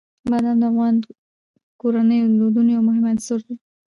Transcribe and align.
بادام 0.29 0.57
د 0.61 0.63
افغان 0.71 0.95
کورنیو 1.81 2.27
د 2.31 2.33
دودونو 2.41 2.69
یو 2.75 2.81
مهم 2.87 3.05
عنصر 3.11 3.39
دی. 3.47 3.55